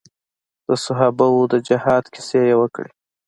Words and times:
د 0.67 0.69
صحابه 0.83 1.25
وو 1.33 1.43
د 1.53 1.55
جهاد 1.67 2.03
کيسې 2.13 2.39
يې 2.49 2.55
وکړې. 2.61 2.91